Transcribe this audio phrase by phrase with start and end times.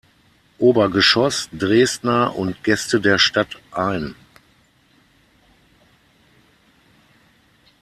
[0.57, 4.15] Obergeschoss Dresdner und Gäste der Stadt ein.